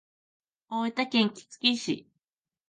[0.67, 2.09] 大分県杵築市